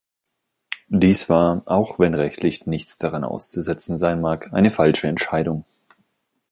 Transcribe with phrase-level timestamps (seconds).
[0.87, 5.63] Dies war, auch wenn rechtlich nichts daran auszusetzen sein mag, eine falsche Entscheidung.